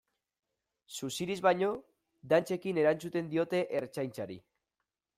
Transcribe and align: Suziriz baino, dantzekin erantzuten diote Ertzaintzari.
Suziriz 0.99 1.35
baino, 1.49 1.69
dantzekin 2.33 2.83
erantzuten 2.87 3.33
diote 3.37 3.63
Ertzaintzari. 3.83 4.43